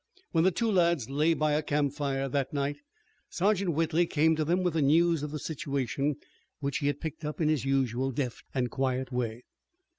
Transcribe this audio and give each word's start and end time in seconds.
When 0.31 0.43
the 0.45 0.49
two 0.49 0.71
lads 0.71 1.11
lay 1.11 1.35
by 1.35 1.51
a 1.51 1.61
campfire 1.61 2.27
that 2.27 2.51
night 2.53 2.77
Sergeant 3.29 3.73
Whitley 3.73 4.07
came 4.07 4.35
to 4.35 4.43
them 4.43 4.63
with 4.63 4.73
the 4.73 4.81
news 4.81 5.21
of 5.21 5.29
the 5.29 5.37
situation, 5.37 6.15
which 6.59 6.79
he 6.79 6.87
had 6.87 6.99
picked 6.99 7.23
up 7.23 7.39
in 7.39 7.49
his 7.49 7.65
usual 7.65 8.09
deft 8.09 8.43
and 8.51 8.71
quiet 8.71 9.11
way. 9.11 9.43